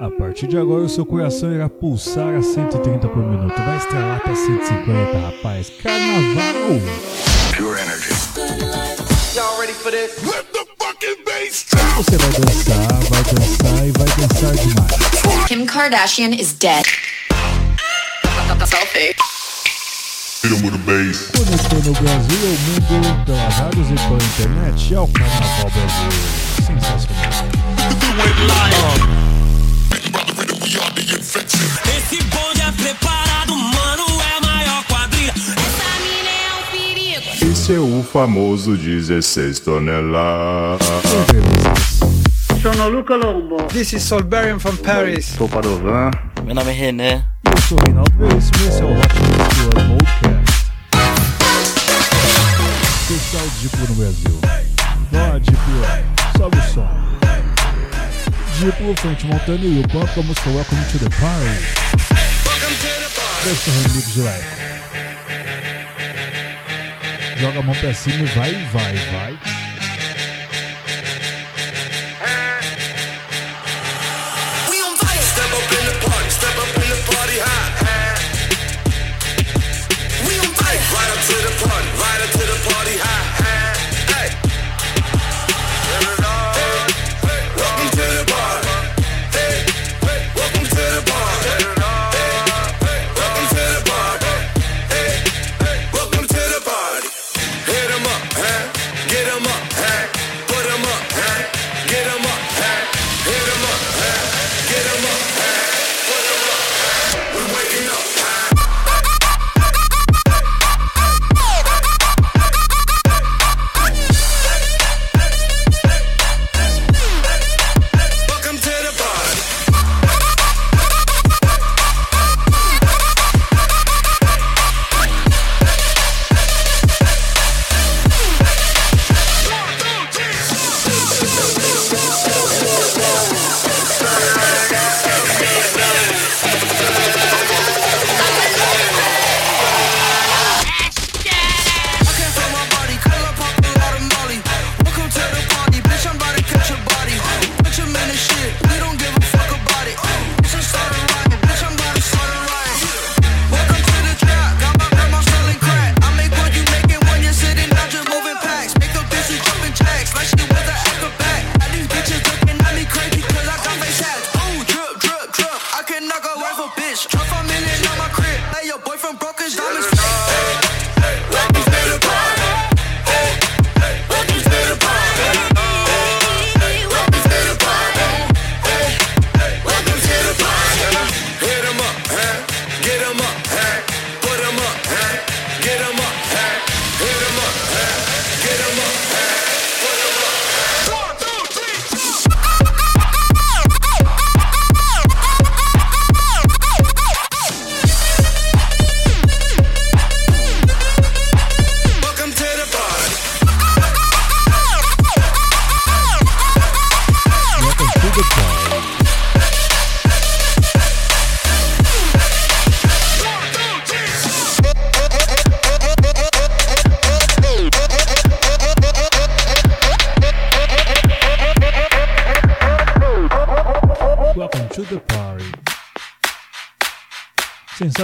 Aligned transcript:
A 0.00 0.10
partir 0.10 0.48
de 0.48 0.58
agora, 0.58 0.82
o 0.82 0.88
seu 0.88 1.06
coração 1.06 1.52
irá 1.52 1.68
pulsar 1.68 2.34
a 2.34 2.42
130 2.42 3.08
por 3.08 3.22
minuto. 3.22 3.54
Vai 3.56 3.76
estrelar 3.76 4.16
até 4.16 4.34
150, 4.34 5.18
rapaz. 5.18 5.70
Carnaval! 5.82 6.80
Pure 7.56 7.80
energy. 7.80 8.12
Y'all 9.36 9.58
ready 9.60 9.72
for 9.72 9.92
this? 9.92 10.20
Let 10.24 10.46
the 10.52 10.64
fucking 10.78 11.24
bass 11.24 11.66
Você 11.96 12.16
vai 12.16 12.30
dançar, 12.32 12.88
vai 13.08 13.22
dançar 13.22 13.86
e 13.86 13.92
vai 13.92 14.06
dançar 14.16 14.54
demais. 14.56 15.44
Kim 15.46 15.64
Kardashian 15.66 16.34
is 16.34 16.52
dead. 16.54 16.84
Selfie. 18.66 19.14
Conectando 21.36 21.90
o 21.90 21.94
Brasil 21.94 22.40
ao 22.42 22.56
mundo 22.66 23.24
pelas 23.24 23.54
rádios 23.54 23.88
e 23.90 23.94
pela 23.94 24.22
internet 24.22 24.94
ao 24.94 25.08
Carnaval 25.08 25.70
Brasil. 25.70 26.10
Sensacional. 26.66 27.14
Esse 31.36 32.22
bonde 32.24 32.60
é 32.60 32.70
preparado, 32.70 33.56
mano, 33.56 34.04
é 34.22 34.36
a 34.36 34.40
maior 34.46 34.84
quadrilha. 34.84 35.32
Essa 35.32 35.90
mina 36.00 36.30
é 36.30 36.54
um 36.54 36.62
perigo. 36.70 37.52
Esse 37.52 37.74
é 37.74 37.78
o 37.80 38.04
famoso 38.04 38.76
16 38.76 39.58
toneladas. 39.58 40.86
Sono 42.62 42.88
Luca 42.88 43.16
Lombo. 43.16 43.56
This 43.64 43.94
is 43.94 44.02
Solberian 44.04 44.60
from 44.60 44.76
Paris. 44.76 45.26
Sou 45.36 45.48
Padovan. 45.48 46.12
Meu 46.44 46.54
nome 46.54 46.70
é 46.70 46.74
René. 46.74 47.24
Eu 47.44 47.60
sou 47.62 47.78
Reinaldo 47.84 48.12
Veríssimo 48.16 48.56
e 48.62 48.68
esse 48.68 48.80
é 48.80 48.84
o 48.84 48.92
Hot 48.96 49.14
Mix 49.18 49.58
Club 49.58 49.98
Podcast. 49.98 50.54
Especial 53.10 53.46
Diplo 53.60 53.88
no 53.88 53.94
Brasil. 53.96 54.43
Diplo, 58.64 58.96
Frente 58.96 59.26
Montana 59.26 59.62
e 59.62 59.78
o 59.78 59.88
com 59.88 60.20
a 60.20 60.22
música 60.22 60.48
Welcome 60.48 60.84
to 60.86 60.98
the 60.98 61.10
Party. 61.20 61.60
Versão 63.44 63.74
remix 63.82 64.14
de 64.14 64.20
Leco. 64.22 64.44
Joga 67.36 67.58
a 67.58 67.62
mão 67.62 67.74
pra 67.74 67.92
cima 67.92 68.22
e 68.22 68.24
vai, 68.24 68.54
vai, 68.72 68.96
vai. 69.12 69.53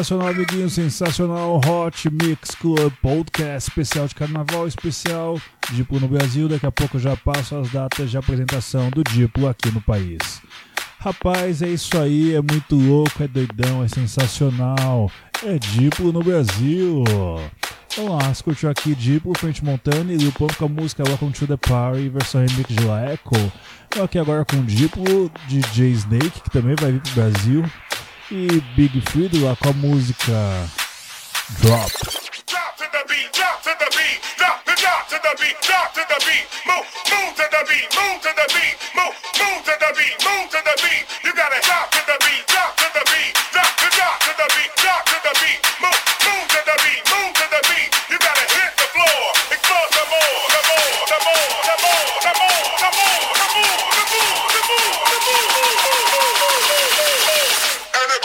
Sensacional, 0.01 0.29
amiguinho, 0.29 0.71
sensacional. 0.71 1.61
Hot 1.67 2.09
Mix 2.11 2.55
Club 2.55 2.91
Podcast, 3.03 3.69
especial 3.69 4.09
de 4.09 4.15
carnaval, 4.15 4.67
especial 4.67 5.39
Diplo 5.73 6.01
no 6.01 6.09
Brasil. 6.09 6.49
Daqui 6.49 6.65
a 6.65 6.73
pouco 6.73 6.97
eu 6.97 7.01
já 7.03 7.15
passo 7.19 7.55
as 7.57 7.69
datas 7.69 8.11
de 8.11 8.17
apresentação 8.17 8.89
do 8.89 9.05
Diplo 9.05 9.47
aqui 9.47 9.71
no 9.71 9.83
país. 9.83 10.41
Rapaz, 11.01 11.61
é 11.61 11.69
isso 11.69 12.01
aí, 12.01 12.35
é 12.35 12.41
muito 12.41 12.77
louco, 12.77 13.23
é 13.23 13.29
doidão, 13.29 13.85
é 13.85 13.89
sensacional. 13.89 15.13
É 15.45 15.59
Diplo 15.59 16.11
no 16.13 16.25
Brasil. 16.25 17.05
Vamos 17.95 18.13
lá, 18.13 18.33
você 18.33 18.43
curtiu 18.43 18.71
aqui 18.71 18.95
Diplo, 18.95 19.37
Frente 19.37 19.63
Montana 19.63 20.11
e 20.11 20.17
Lil 20.17 20.33
Pump 20.33 20.57
com 20.57 20.65
a 20.65 20.69
música 20.69 21.05
Welcome 21.07 21.33
to 21.33 21.47
the 21.47 21.59
Party, 21.59 22.09
versão 22.09 22.41
remix 22.41 22.75
de 22.75 22.85
La 22.87 23.13
Echo. 23.13 23.53
Estou 23.83 24.05
aqui 24.05 24.19
agora 24.19 24.47
com 24.47 24.65
Diplo, 24.65 25.31
DJ 25.47 25.91
Snake, 25.91 26.41
que 26.41 26.51
também 26.51 26.75
vai 26.75 26.91
vir 26.91 27.03
pro 27.03 27.13
Brasil 27.13 27.65
e 28.33 28.61
Big 28.77 29.01
Fredo 29.11 29.39
com 29.57 29.71
a 29.71 29.73
música 29.73 30.33
Drop. 31.59 31.91
Drop 32.47 32.77
to 32.79 32.87
the 32.93 33.03
beat, 33.09 33.33
drop 33.33 33.61
to 33.63 33.75
the 33.75 33.91
beat, 33.91 34.23
drop, 34.39 34.65
drop 34.65 35.09
to 35.09 35.19
the 35.19 35.35
beat, 35.41 35.57
drop 35.67 35.93
to 35.95 36.01
the 36.07 36.19
beat, 36.23 36.47
move, 36.63 36.87
move 37.11 37.35
to 37.35 37.47
the 37.51 37.63
beat, 37.67 37.91
move 37.91 38.23
to 38.23 38.31
the 38.31 38.47
beat, 38.55 38.79
move, 38.95 39.15
move 39.35 39.63
to 39.67 39.75
the 39.83 39.91
beat, 39.99 40.15
move 40.23 40.47
to 40.47 40.63
the 40.63 40.75
beat. 40.79 41.03
You 41.27 41.35
gotta 41.35 41.59
drop 41.67 41.91
to 41.91 42.01
the 42.07 42.17
beat, 42.23 42.47
drop 42.47 42.71
to 42.79 42.87
the 42.95 43.03
beat, 43.11 43.35
drop, 43.51 43.73
drop 43.99 44.17
to 44.23 44.33
the 44.39 44.47
beat, 44.55 44.71
drop 44.79 45.03
to 45.11 45.19
the 45.27 45.35
beat, 45.43 45.61
move, 45.83 46.01
move 46.23 46.47
to 46.55 46.61
the 46.71 46.77
beat, 46.87 47.03
move 47.11 47.35
to 47.35 47.47
the 47.51 47.61
beat. 47.67 47.91
You 48.15 48.19
gotta 48.23 48.47
hit 48.47 48.73
the 48.79 48.89
floor, 48.95 49.27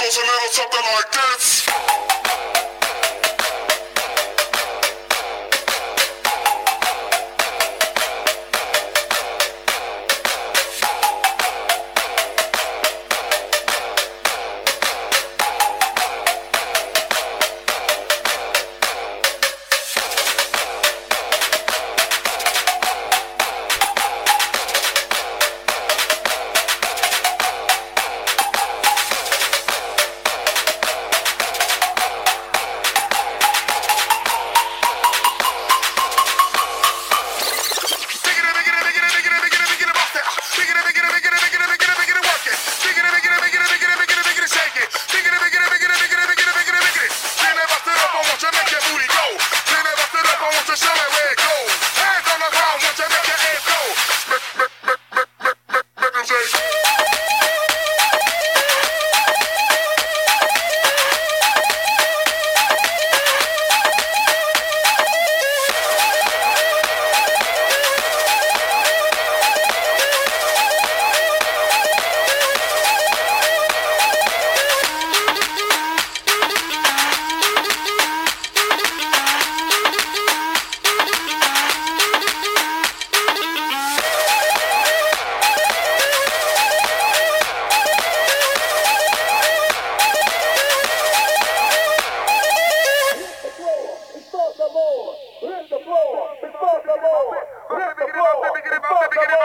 goes 0.06 0.18
a 0.18 0.19
little 0.19 0.50
something 0.52 0.86
like 0.94 1.12
this. 1.13 1.66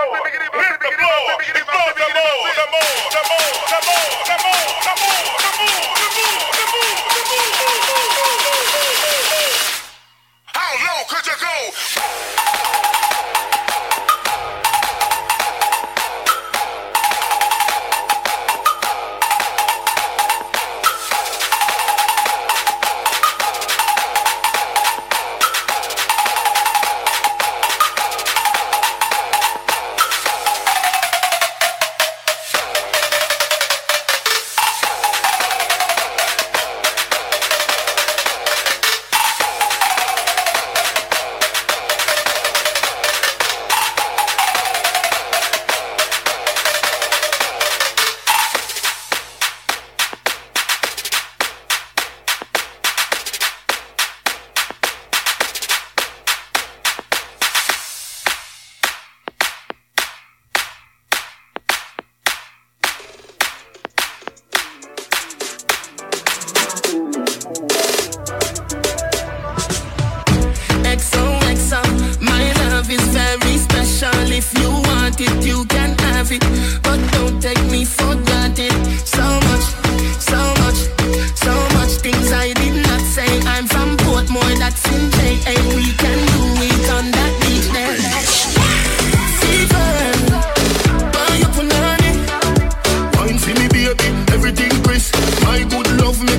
floor. 0.09 0.29
Hit 0.29 0.81
the 0.81 0.91
floor. 0.97 1.21
Explode 1.41 1.95
the 1.97 2.09
more, 2.17 2.49
the 2.57 2.67
more, 2.73 3.01
the 3.11 3.23
more, 3.29 3.57
the 3.69 4.35
more. 4.35 4.40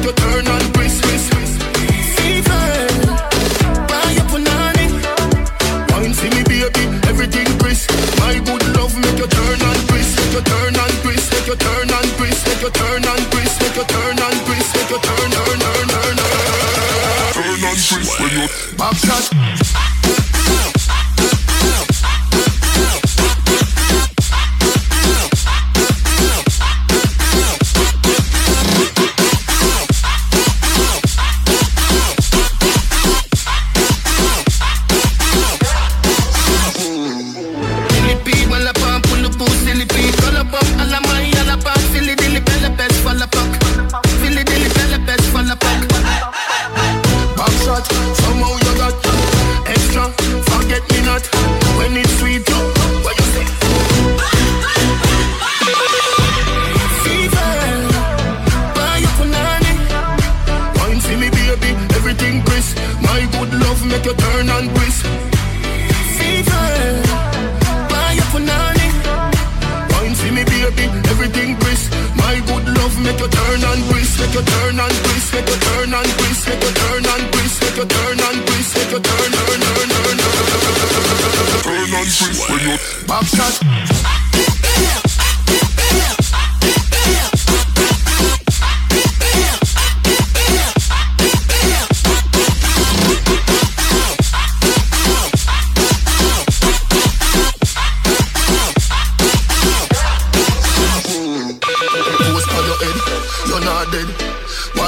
make 0.04 0.10
you 0.10 0.14
turn 0.14 0.48
on 0.48 0.61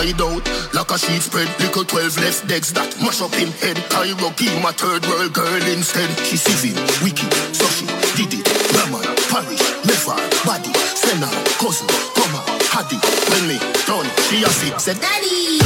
wide 0.03 0.21
out. 0.21 0.43
Like 0.73 0.91
a 0.91 0.97
sheet 0.97 1.21
spread, 1.21 1.47
little 1.59 1.85
12 1.85 2.17
left 2.17 2.47
decks 2.47 2.71
that 2.71 2.95
mush 3.01 3.21
up 3.21 3.33
in 3.39 3.49
head. 3.63 3.77
Cairo 3.89 4.29
give 4.35 4.55
my 4.61 4.71
third 4.71 5.05
world 5.07 5.33
girl 5.33 5.63
instead. 5.71 6.09
She 6.27 6.37
civil, 6.37 6.75
wicked, 7.03 7.31
so 7.55 7.65
she 7.71 7.85
did 8.17 8.39
it. 8.39 8.47
Raman, 8.75 9.03
parish, 9.31 9.63
Mefar, 9.87 10.19
body, 10.45 10.73
Senna, 10.95 11.29
cousin, 11.59 11.87
Goma, 12.15 12.41
Hadi. 12.71 12.99
When 13.31 13.47
me 13.47 13.57
done, 13.85 14.09
she 14.27 14.43
a 14.43 14.49
sick, 14.49 14.79
said, 14.79 14.99
Daddy! 14.99 15.62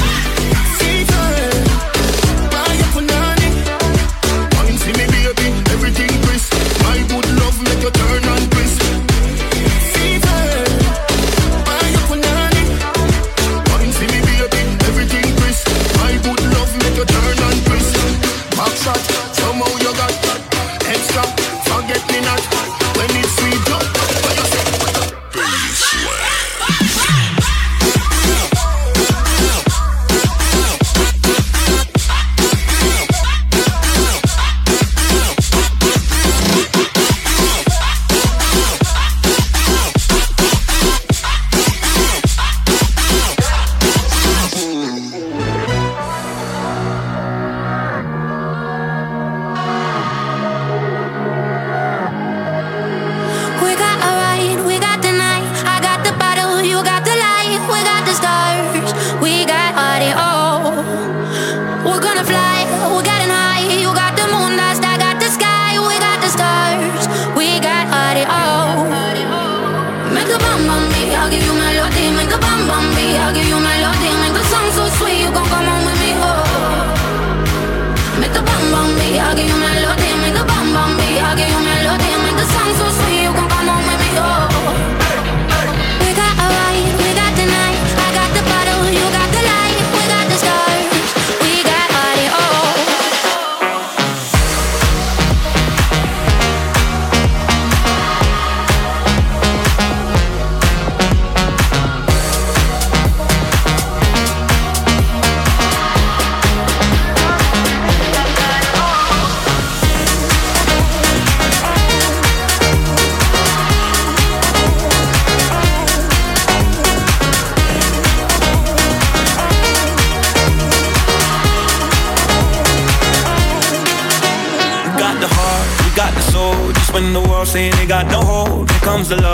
comes 128.98 129.12
alive. 129.12 129.27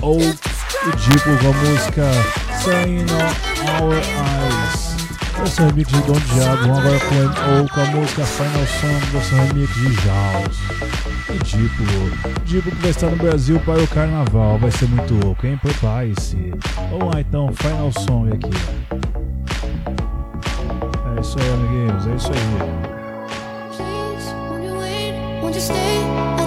ou 0.00 0.18
ridículo 0.18 1.36
tipo 1.36 1.38
com 1.38 1.48
a 1.48 1.52
música 1.52 2.10
Sign 2.62 3.04
on 3.12 3.84
Our 3.84 3.94
Eyes. 3.94 4.92
Esse 5.44 5.60
é 5.60 5.66
remix 5.66 5.90
de 5.90 6.00
Don 6.02 6.12
Diabo, 6.12 6.62
vamos 6.62 6.78
agora 6.78 7.00
com 7.00 7.14
o 7.14 7.60
ou 7.60 7.68
com 7.68 7.80
a 7.80 7.84
música 7.86 8.24
Final 8.24 8.66
Song, 8.66 9.06
versão 9.12 9.38
é 9.38 9.44
remix 9.46 9.74
de 9.74 9.92
Jaws. 10.02 10.58
Ridículo. 11.28 12.12
Digo 12.44 12.70
que 12.70 12.76
vai 12.76 12.90
estar 12.90 13.10
no 13.10 13.16
Brasil 13.16 13.58
para 13.60 13.82
o 13.82 13.88
carnaval, 13.88 14.58
vai 14.58 14.70
ser 14.70 14.88
muito 14.88 15.14
louco, 15.24 15.46
hein? 15.46 15.58
Prepare-se. 15.60 16.52
Vamos 16.90 17.14
lá 17.14 17.20
então, 17.20 17.52
Final 17.54 17.92
Song 17.92 18.32
aqui. 18.32 18.50
É 21.16 21.20
isso 21.20 21.36
aí, 21.40 21.50
amiguinhos, 21.50 22.06
é 22.06 22.14
isso 22.14 22.30
aí. 22.32 22.82
Please, 23.76 24.34
won't 24.48 24.64
you 24.64 24.78
wait, 24.78 25.42
won't 25.42 25.56
you 25.56 25.60
stay? 25.60 26.41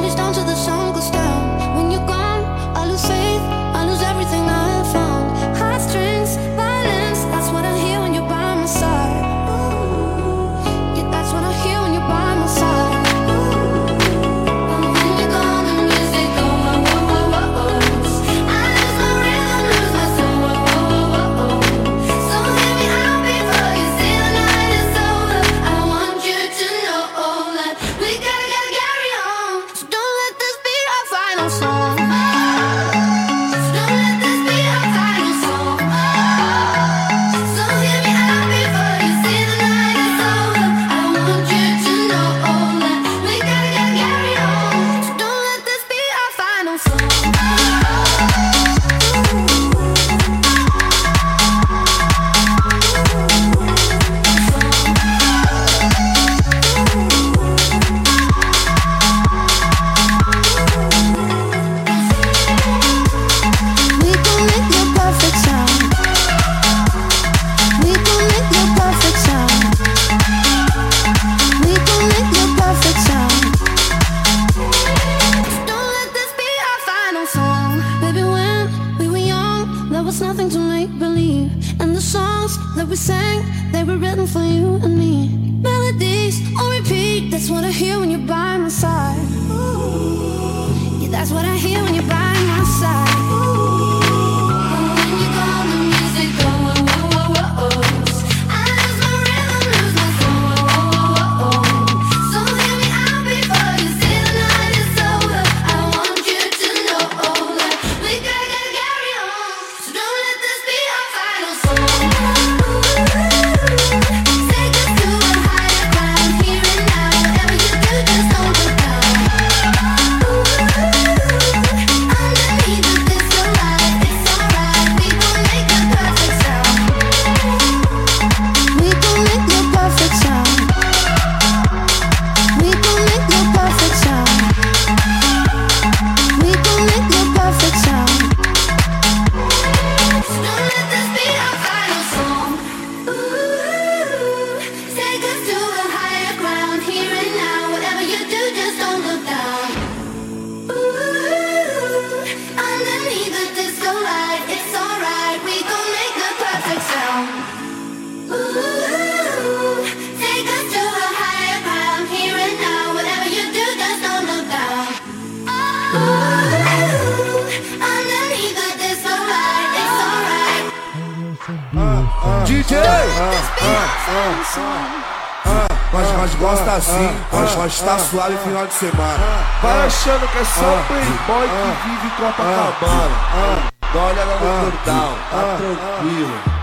Mas, 175.93 176.11
mas 176.17 176.35
gosta 176.35 176.71
assim, 176.73 177.17
mas, 177.31 177.55
mas 177.55 177.79
tá 177.79 177.91
ah, 177.91 177.95
ah, 177.95 177.99
suave 177.99 178.35
ah, 178.35 178.37
final 178.39 178.67
de 178.67 178.73
semana. 178.73 179.25
Vai 179.61 179.85
achando 179.85 180.27
que 180.27 180.37
é 180.37 180.43
só 180.43 180.83
playboy 180.87 181.47
que 181.47 181.87
vive 181.87 182.09
Copacabana. 182.17 183.71
Dá 183.93 183.99
uma 183.99 184.07
olhada 184.09 184.25
no 184.25 184.39
cordão, 184.39 185.15
tá 185.31 185.57
tranquilo. 185.57 186.55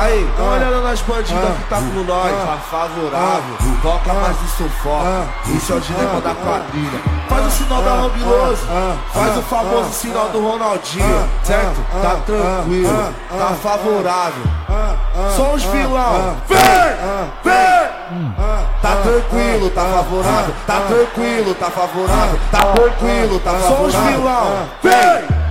Aí, 0.00 0.26
uma 0.38 0.52
olhada 0.52 0.80
nas 0.80 1.02
bandidas 1.02 1.58
que 1.58 1.64
tá 1.64 1.76
com 1.76 2.04
nós, 2.04 2.32
tá 2.32 2.56
favorável. 2.70 3.54
Toca 3.82 4.14
mais 4.14 4.36
e 4.42 4.48
sufoca. 4.56 5.28
Isso 5.54 5.72
é 5.74 5.76
o 5.76 5.80
dilema 5.80 6.20
da 6.22 6.34
quadrilha. 6.34 7.00
Faz 7.28 7.46
o 7.46 7.50
sinal 7.50 7.82
da 7.82 7.94
Lambiloso, 7.94 8.66
faz 9.12 9.36
o 9.36 9.42
famoso 9.42 9.92
sinal 9.92 10.30
do 10.30 10.40
Ronaldinho, 10.40 11.28
certo? 11.42 11.84
Tá 12.00 12.16
tranquilo, 12.24 13.14
tá 13.28 13.54
favorável. 13.62 14.42
Só 15.36 15.52
os 15.52 15.64
vilão, 15.64 16.36
vem, 16.48 16.58
vem! 17.44 17.90
Tá 18.80 18.96
tranquilo, 19.02 19.68
tá 19.70 19.82
favorável, 19.82 20.54
tá 20.66 20.80
tranquilo, 20.88 21.54
tá 21.54 21.70
favorável, 21.70 22.40
tá 22.50 22.58
tranquilo, 22.58 23.40
tá 23.40 23.50
favorável. 23.50 23.76
Só 23.76 23.82
os 23.82 23.94
vilão, 23.94 24.66
vem! 24.82 25.49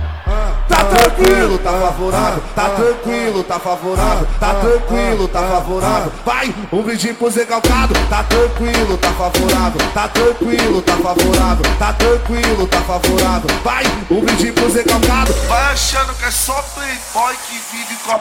Tá 0.80 0.86
tranquilo, 0.86 1.58
tá 1.58 1.72
favorável, 1.72 2.42
tá 2.54 2.70
tranquilo, 2.70 3.44
tá 3.44 3.58
favorável, 3.58 4.26
tá 4.40 4.54
tranquilo, 4.54 5.28
tá 5.28 5.42
favorável. 5.42 6.12
Vai, 6.24 6.54
um 6.72 6.82
brinde 6.82 7.12
pro 7.12 7.30
Zé 7.30 7.44
Calcado, 7.44 7.92
tá 8.08 8.22
tranquilo, 8.22 8.96
tá 8.96 9.12
favorável, 9.12 9.80
tá 9.92 10.08
tranquilo, 10.08 10.80
tá 10.80 10.96
favorável, 10.96 11.64
tá 11.78 11.92
tranquilo, 11.92 12.66
tá 12.66 12.80
favorável. 12.80 13.50
Vai, 13.62 13.84
um 14.10 14.20
brinde 14.22 14.52
pro 14.52 14.70
Zé 14.70 14.82
Calcado. 14.82 15.34
Vai 15.48 15.72
achando 15.72 16.14
que 16.14 16.24
é 16.24 16.30
só 16.30 16.64
playboy 16.74 17.34
que 17.46 17.60
vive 17.76 17.96
com 18.02 18.12
a 18.12 18.20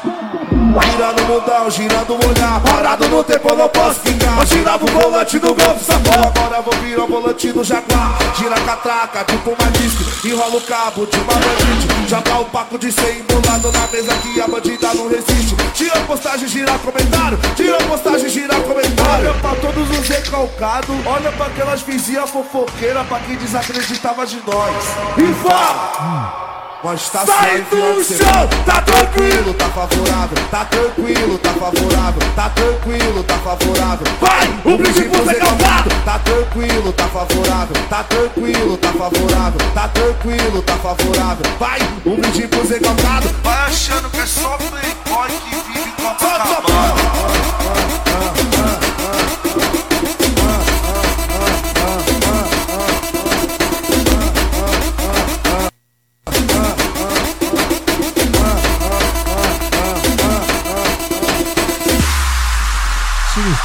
Girando 0.70 1.24
o 1.24 1.26
mundão, 1.26 1.72
girando 1.72 2.14
o 2.14 2.28
olhar 2.28 2.62
Parado 2.62 3.08
no 3.08 3.24
tempo, 3.24 3.50
eu 3.50 3.58
não 3.58 3.70
posso 3.70 4.02
ficar 4.02 4.40
Eu 4.40 4.46
girava 4.46 4.86
o 4.86 4.88
volante 4.88 5.40
do 5.40 5.56
golfe, 5.56 5.84
sacou 5.84 6.14
Agora 6.14 6.62
vou 6.62 6.74
virar 6.76 7.04
o 7.06 7.08
volante 7.08 7.52
do 7.52 7.64
Jaguar 7.64 8.18
Gira 8.38 8.56
a 8.56 8.60
catraca, 8.60 9.24
tipo 9.24 9.50
uma 9.50 9.72
disque 9.72 10.28
Enrola 10.28 10.58
o 10.58 10.62
cabo 10.62 11.08
de 11.08 11.18
uma 11.18 11.34
bandite 11.34 12.08
Já 12.08 12.22
tá 12.22 12.40
o 12.40 12.46
paco 12.50 12.78
de 12.78 12.92
100 12.92 13.20
embolado 13.20 13.72
na 13.72 13.88
mesa 13.88 14.14
Que 14.18 14.42
a 14.42 14.48
bandida 14.48 14.94
não 14.94 15.08
resiste. 15.08 15.56
Tira 15.74 16.00
postagem, 16.02 16.48
gira 16.48 16.78
comentário. 16.80 17.40
Tira 17.56 17.78
postagem, 17.78 18.30
gira 18.30 18.56
comentário. 18.62 19.30
Olha 19.30 19.34
pra 19.36 19.56
todos 19.56 19.90
os 19.90 20.08
recalcados. 20.08 20.96
Olha 21.06 21.32
pra 21.32 21.46
aquelas 21.48 21.82
vizinhas 21.82 22.30
fofoqueiras 22.30 23.08
Pra 23.08 23.20
quem 23.20 23.36
desacreditava 23.36 24.26
de 24.26 24.38
nós. 24.46 24.86
E 25.18 25.34
fala! 25.44 26.59
Nós 26.82 27.10
tá 27.10 27.26
Sai 27.26 27.62
do 27.64 28.02
chão, 28.02 28.48
tá 28.66 28.82
tranquilo, 28.82 29.54
tá 29.54 29.66
favorável, 29.66 30.38
tá 30.50 30.64
tranquilo, 30.64 31.38
tá 31.38 31.50
favorável, 31.50 32.22
tá 32.34 32.50
tranquilo, 32.50 33.24
tá 33.24 33.38
favorável. 33.40 34.08
Vai, 34.22 34.48
o 34.64 34.78
brinde 34.78 35.04
pro 35.10 35.26
Zé 35.26 35.34
Calcado, 35.34 35.90
tá 36.06 36.20
tranquilo, 36.20 36.94
tá 36.94 37.08
favorável, 37.10 37.76
tá 37.90 38.04
tranquilo, 38.04 38.78
tá 38.78 38.94
favorável, 38.94 39.60
tá 39.74 39.88
tranquilo, 39.90 40.62
tá 40.62 40.74
favorável. 40.78 41.52
Vai, 41.60 41.80
o 42.06 42.16
brinde 42.16 42.48
pro 42.48 42.66
Zé 42.66 42.80
Calcado, 42.80 43.30
vai 43.44 43.66
achando 43.66 44.10
que 44.10 44.20
é 44.22 44.26
só 44.26 44.58
playboy 44.58 45.30
que 45.50 45.56
vive 45.74 45.92
com 45.98 46.08
a 46.08 46.14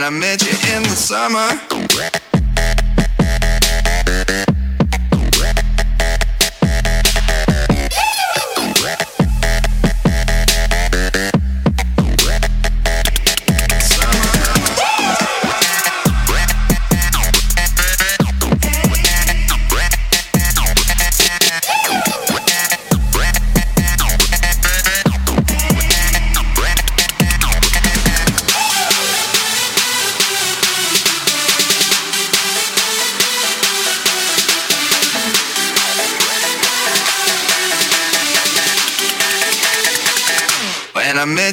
When 0.00 0.14
I 0.14 0.18
met 0.18 0.40
you 0.46 0.74
in 0.74 0.82
the 0.82 0.96
summer. 0.96 2.09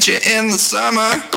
You 0.07 0.19
in 0.25 0.47
the 0.47 0.57
summer. 0.57 1.36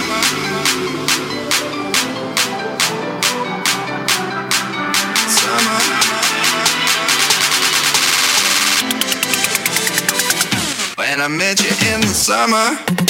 When 11.11 11.19
I 11.19 11.27
met 11.27 11.61
you 11.61 11.93
in 11.93 11.99
the 11.99 12.07
summer. 12.07 13.00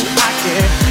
I 0.00 0.32
can 0.42 0.87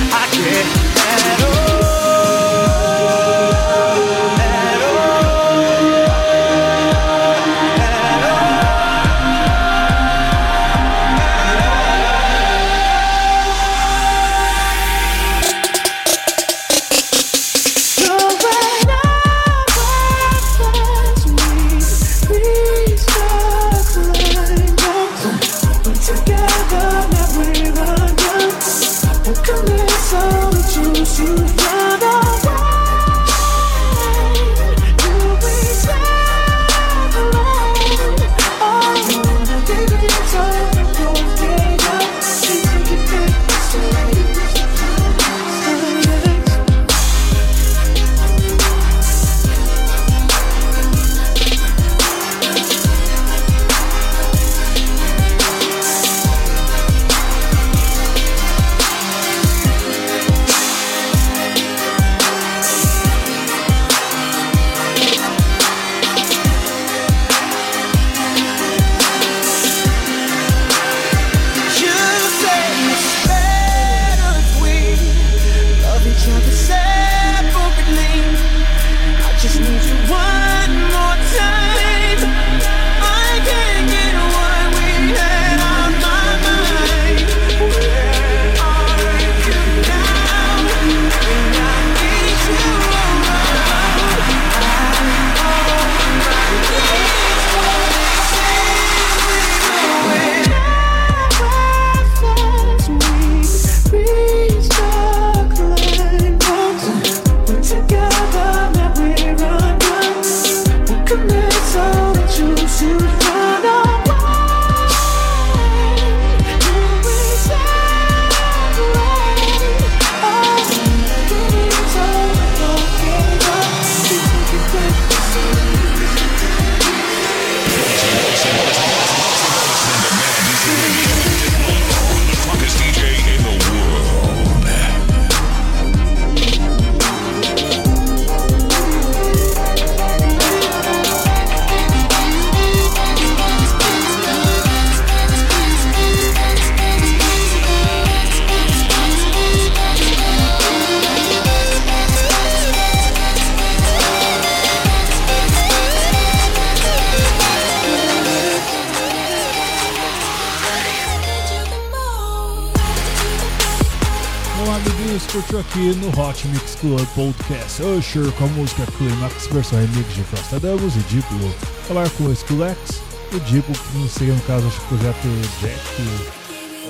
aqui 165.77 165.95
no 165.97 166.09
Hot 166.19 166.47
Mix 166.47 166.75
Club 166.75 167.07
Podcast 167.13 167.83
Usher 167.83 168.31
com 168.33 168.45
a 168.45 168.47
música 168.47 168.83
Climax, 168.97 169.45
versão 169.47 169.79
remix 169.79 170.15
de 170.15 170.23
Frostadamos 170.23 170.95
e 170.95 170.99
Diplo. 171.01 171.49
Falar 171.87 172.09
com 172.11 172.23
o 172.23 172.33
Skrillex, 172.33 172.99
o 173.31 173.39
Diplo, 173.41 173.75
que 173.75 174.09
seria 174.09 174.33
no 174.33 174.41
caso 174.41 174.65
acho 174.65 174.79
que 174.79 174.85
o 174.85 174.97
projeto 174.97 175.27
Jack, 175.61 175.79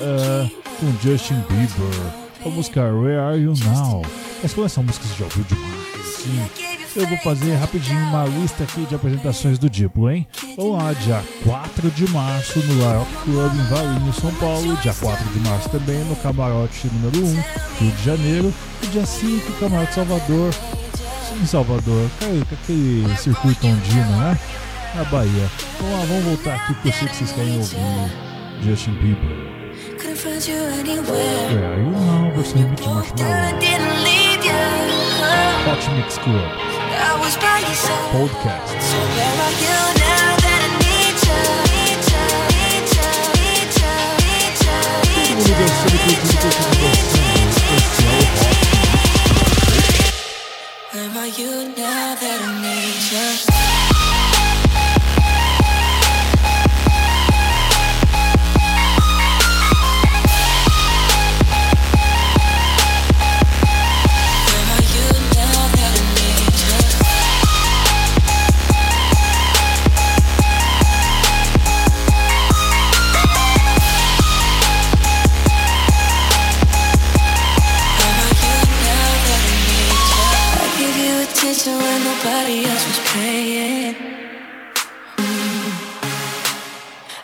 ah, 0.00 0.48
com 0.80 0.92
Justin 1.02 1.42
Bieber, 1.50 2.12
a 2.46 2.48
música 2.48 2.80
Where 2.80 3.18
Are 3.18 3.38
You 3.38 3.52
Now. 3.66 4.02
Mas 4.42 4.54
como 4.54 4.64
essa 4.64 4.80
música 4.80 5.06
você 5.06 5.18
já 5.18 5.24
ouviu 5.24 5.44
demais, 5.44 6.00
assim, 6.00 6.77
eu 6.98 7.06
vou 7.06 7.18
fazer 7.18 7.54
rapidinho 7.54 8.00
uma 8.00 8.24
lista 8.24 8.64
aqui 8.64 8.84
de 8.84 8.94
apresentações 8.94 9.58
do 9.58 9.70
Diplo, 9.70 10.10
hein? 10.10 10.26
Vamos 10.56 10.82
lá, 10.82 10.92
dia 10.92 11.22
4 11.44 11.90
de 11.92 12.10
março 12.10 12.58
no 12.58 12.82
Rock 12.82 13.12
Club 13.24 13.54
em 13.54 13.62
Valinho, 13.68 14.12
São 14.12 14.34
Paulo. 14.34 14.76
Dia 14.78 14.92
4 14.92 15.24
de 15.28 15.38
março 15.48 15.68
também 15.68 16.02
no 16.04 16.16
Camarote 16.16 16.88
número 16.88 17.24
1, 17.24 17.34
Rio 17.80 17.92
de 17.92 18.04
Janeiro. 18.04 18.54
E 18.82 18.86
dia 18.88 19.06
5, 19.06 19.52
Camarote 19.60 19.94
Salvador, 19.94 20.52
em 21.40 21.46
Salvador, 21.46 22.10
aquele, 22.16 22.42
aquele 22.42 23.16
circuito 23.16 23.66
ondino, 23.66 24.16
né? 24.16 24.36
Na 24.96 25.04
Bahia. 25.04 25.50
Vamos 25.78 25.94
lá, 25.94 26.04
vamos 26.06 26.24
voltar 26.24 26.54
aqui 26.56 26.74
porque 26.74 26.88
eu 26.88 26.92
sei 26.92 27.08
que 27.08 27.16
vocês 27.16 27.32
querem 27.32 27.58
ouvir 27.58 27.76
Justin 28.64 28.92
Bieber. 28.94 29.48
Anywhere. 30.80 31.54
É, 31.54 31.76
não, 31.76 32.32
versão 32.34 32.60
remix 32.60 32.80
de 32.80 32.86
Girl, 32.88 33.30
I 33.30 33.52
Marshmallow. 33.52 34.88
Hot 35.70 35.90
Mix 35.90 36.18
Club 36.18 36.67
I 36.98 37.14
was 37.20 37.36
by 37.36 37.58
your 37.60 37.74
side. 37.74 38.10
Podcast. 38.12 38.80
So 38.90 38.98
where 39.14 39.36
are 39.46 39.56
you 39.62 39.78
now 40.02 40.36
that 40.44 40.60
I 40.66 40.70
need 40.82 41.16
you? 41.28 41.40
Need 41.70 42.02
you, 42.10 42.24
need 42.54 42.90
you, 42.96 43.10
need 43.38 43.70
you, 43.78 44.02
need 44.22 44.58
you, 44.58 44.82
Todo 45.14 45.30
mundo 45.36 45.52
dançando 45.58 45.98
curtindo, 45.98 46.48
curtindo, 46.48 46.50
dançando. 46.50 47.58
Esse 47.76 48.02
é 48.02 48.08
o 48.08 48.18
Hot 48.18 48.42
Where 50.92 51.12
are 51.18 51.28
you 51.28 51.52
now 51.76 52.16
that 52.16 52.40
I 52.40 52.50
need 52.62 52.98
you? 53.12 53.47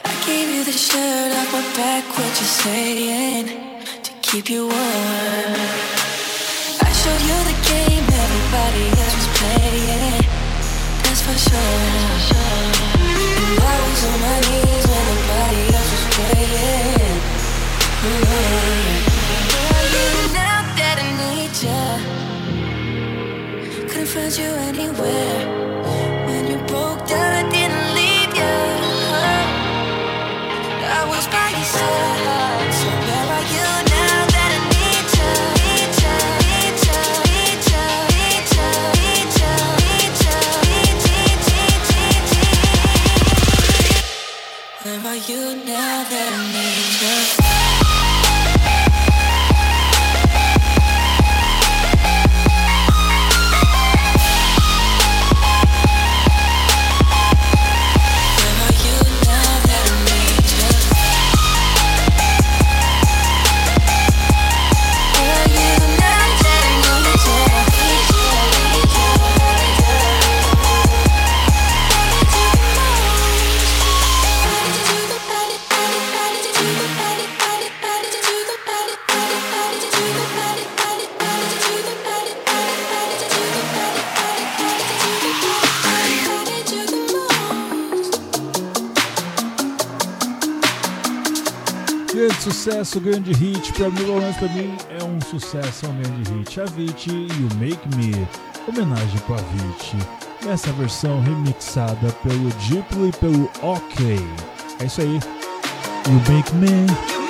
I 0.05 0.13
gave 0.27 0.49
you 0.55 0.65
the 0.65 0.73
shirt 0.73 1.33
off 1.39 1.53
my 1.53 1.63
back, 1.77 2.05
what 2.19 2.33
you 2.41 2.47
saying? 2.63 3.47
To 4.03 4.13
keep 4.23 4.51
you 4.51 4.63
warm. 4.67 5.55
I 6.83 6.91
showed 7.01 7.23
you 7.29 7.39
the 7.51 7.57
game 7.71 8.05
everybody 8.25 8.87
else 9.03 9.15
was 9.19 9.29
playing. 9.39 10.25
That's 11.03 11.23
for 11.23 11.37
sure. 11.47 11.63
And 13.39 13.59
I 13.63 13.77
was 13.87 14.03
on 14.11 14.19
my 14.27 14.39
knees 14.47 14.85
when 14.91 15.05
nobody 15.11 15.63
else 15.77 15.91
was 15.95 16.07
praying. 16.17 17.19
Mm-hmm. 18.03 18.85
Couldn't 23.89 24.09
find 24.09 24.33
you 24.37 24.51
anywhere 24.69 25.54
sucesso, 92.85 93.01
grande 93.01 93.33
hit. 93.33 93.73
Para 93.73 93.89
mim, 93.89 94.05
pelo 94.05 94.37
para 94.37 94.49
mim, 94.49 94.77
é 94.91 95.03
um 95.03 95.21
sucesso, 95.21 95.87
é 95.87 95.89
um 95.89 95.97
grande 95.97 96.33
hit. 96.33 96.61
A 96.61 96.65
vite 96.67 97.11
e 97.11 97.43
o 97.43 97.57
Make 97.57 97.89
Me, 97.97 98.29
homenagem 98.69 99.19
para 99.27 99.37
a 99.37 99.39
Vit. 99.39 99.97
Nessa 100.45 100.71
versão 100.73 101.21
remixada 101.23 102.13
pelo 102.23 102.51
Diplo 102.61 103.09
e 103.09 103.13
pelo 103.13 103.51
OK. 103.63 104.19
É 104.81 104.85
isso 104.85 105.01
aí. 105.01 105.19
You 106.07 106.35
Make 106.35 106.55
Me. 106.57 107.24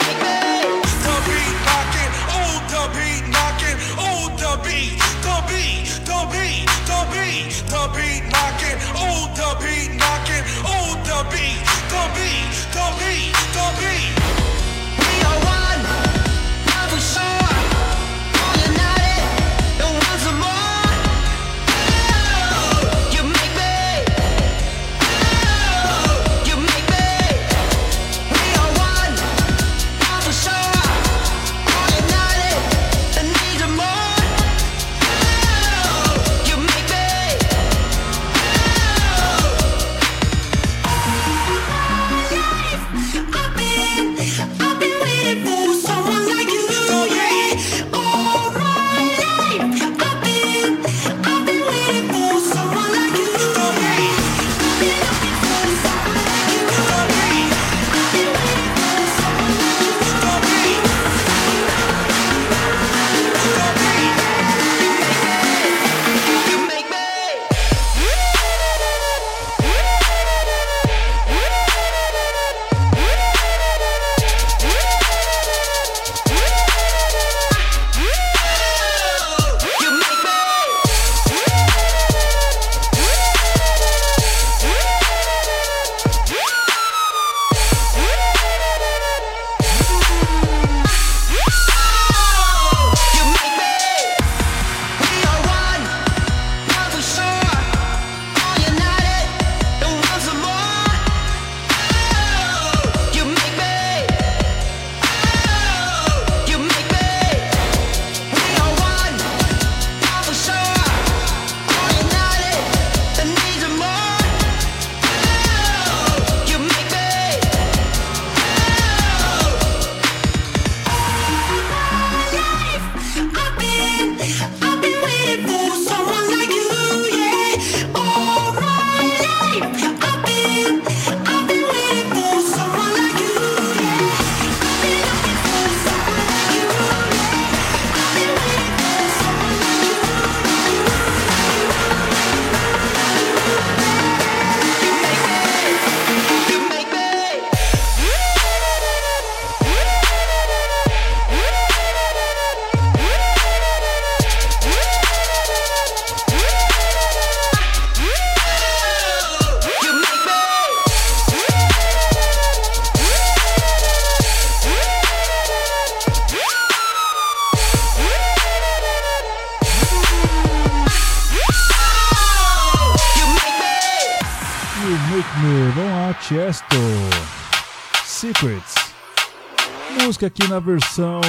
música 180.25 180.27
aqui 180.27 180.49
na 180.49 180.61
versão 180.61 181.20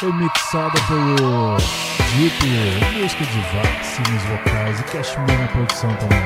remixada 0.00 0.80
pelo 0.86 1.56
Diplo, 2.16 3.00
música 3.00 3.24
de 3.24 3.40
Vax 3.40 3.98
nos 4.10 4.22
vocais 4.24 4.80
e 4.80 4.82
Cashman 4.84 5.26
na 5.26 5.48
produção 5.48 5.94
também. 5.96 6.18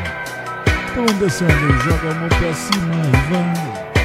Então 0.91 1.19
descendo, 1.19 1.73
joga 1.85 2.11
a 2.11 2.15
mão 2.15 2.29
pra 2.29 2.55
cima 2.55 2.95
e. 3.29 3.98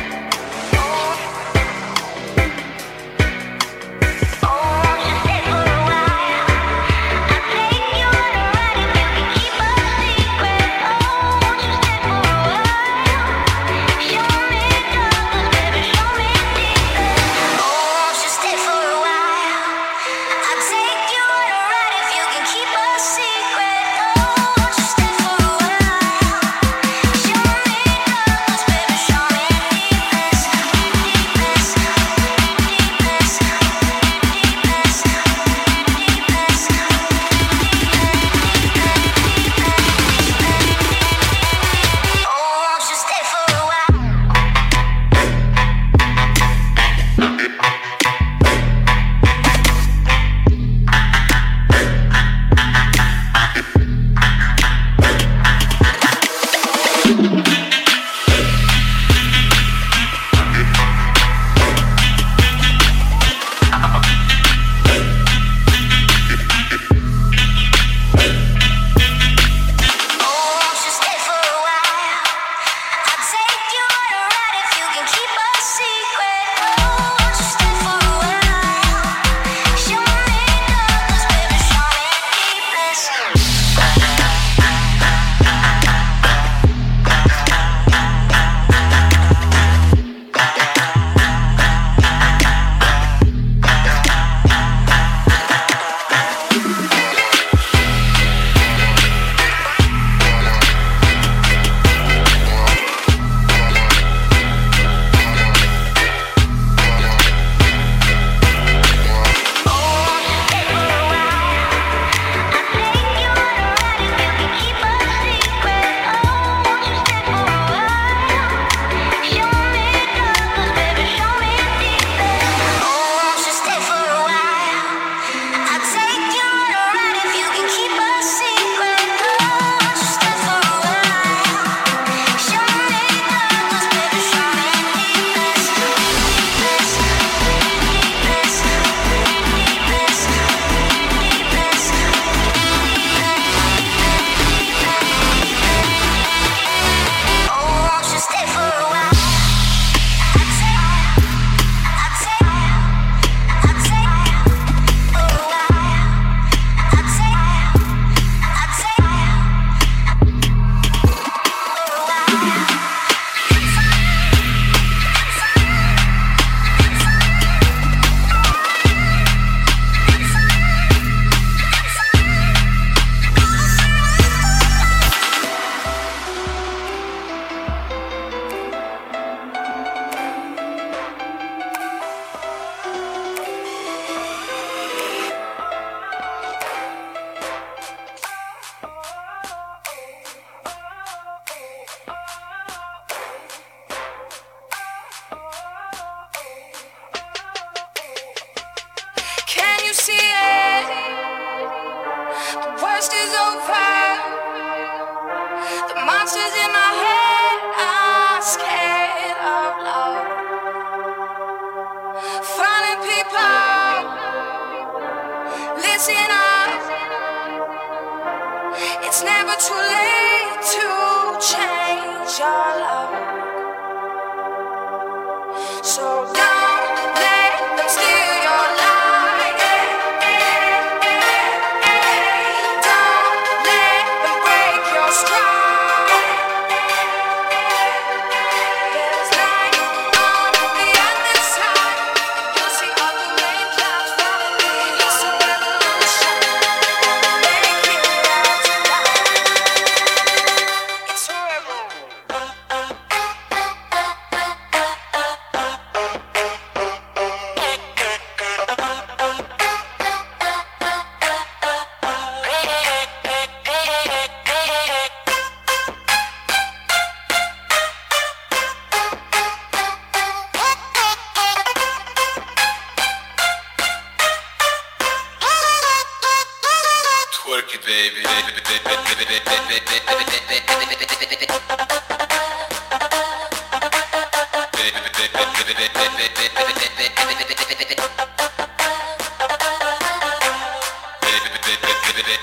Thank 292.06 292.28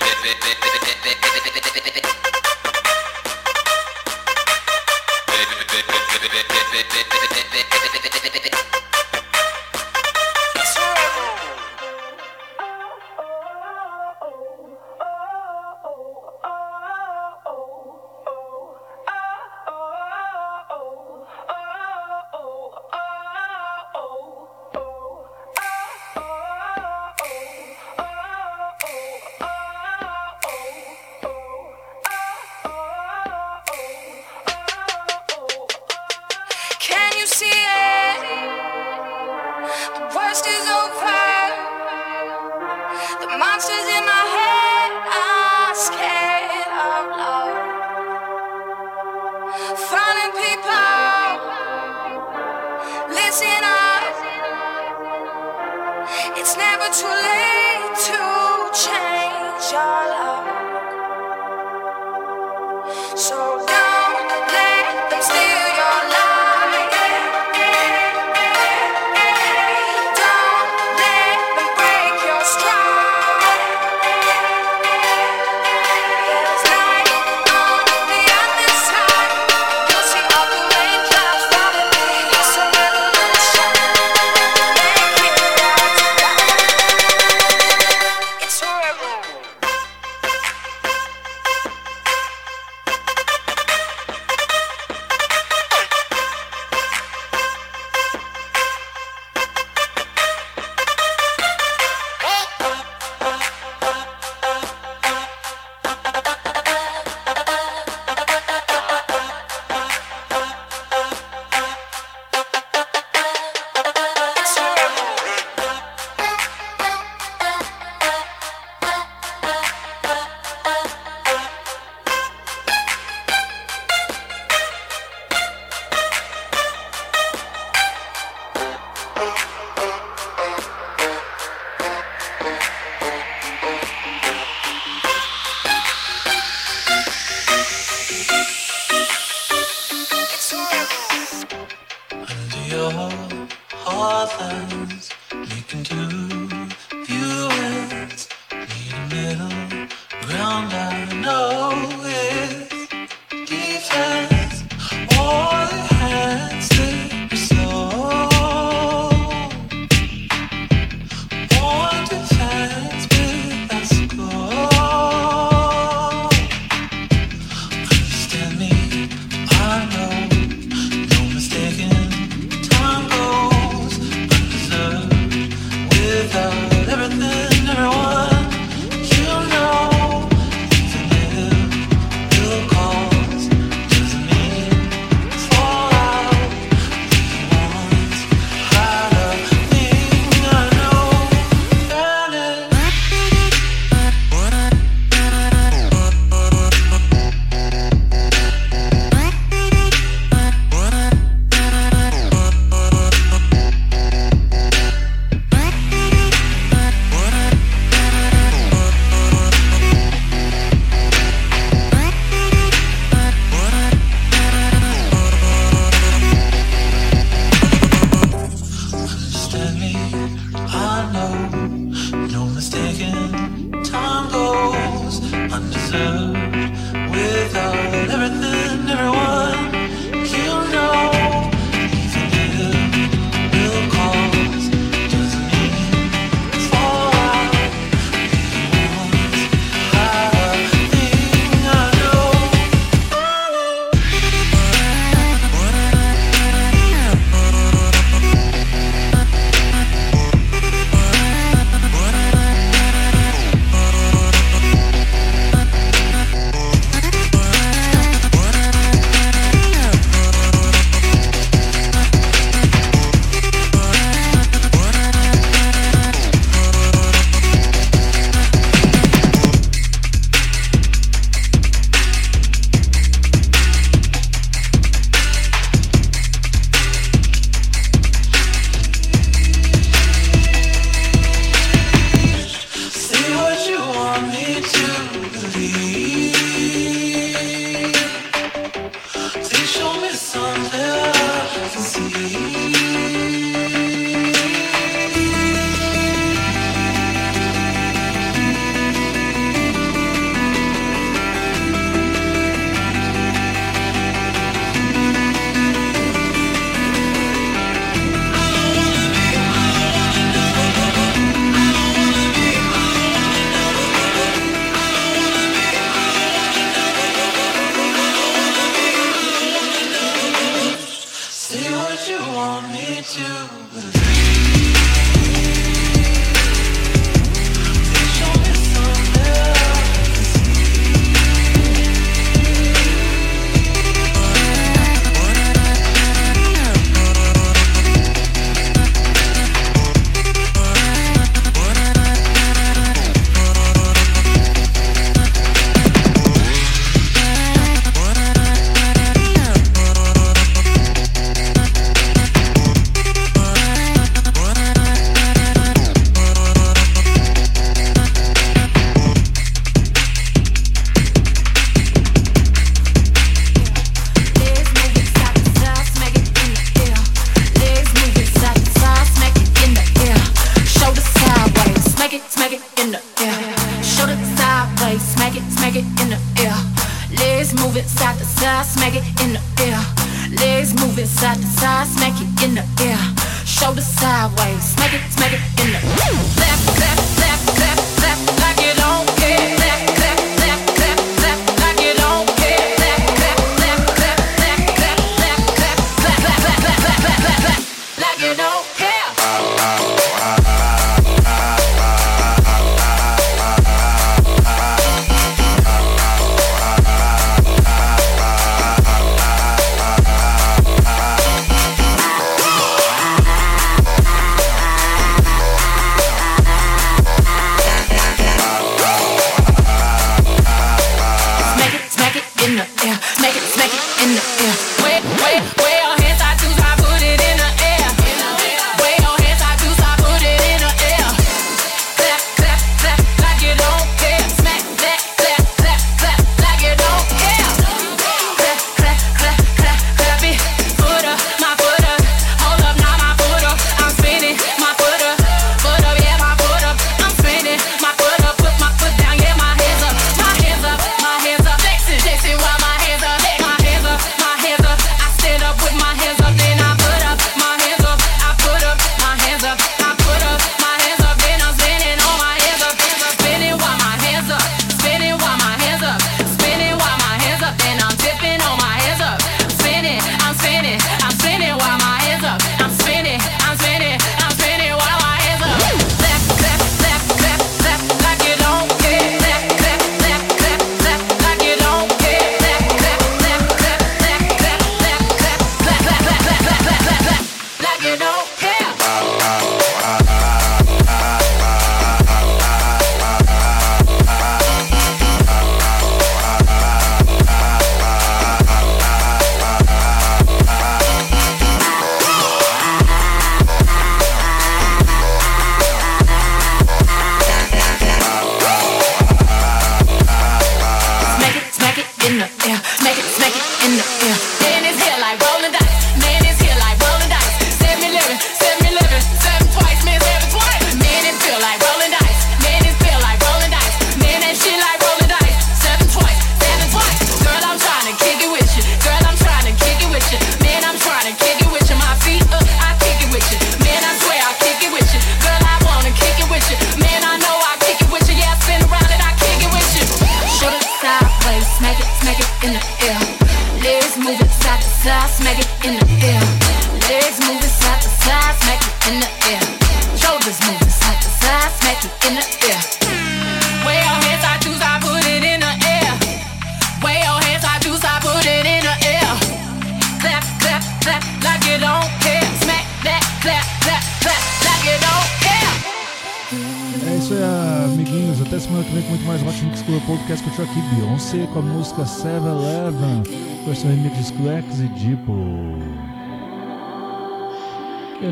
you. 8.85 8.90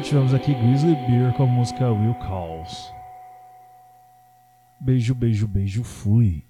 tivemos 0.09 0.33
aqui 0.33 0.55
Grizzly 0.55 0.95
Bear 1.07 1.35
com 1.35 1.43
a 1.43 1.47
música 1.47 1.91
Will 1.91 2.15
Calls. 2.15 2.95
Beijo, 4.81 5.15
beijo, 5.15 5.47
beijo, 5.47 5.85
fui. 5.85 6.43